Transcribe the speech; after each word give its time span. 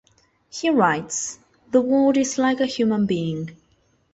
He 0.49 0.67
writes, 0.71 1.37
The 1.69 1.79
world 1.79 2.17
is 2.17 2.39
like 2.39 2.59
a 2.59 2.65
human 2.65 3.05
being. 3.05 3.55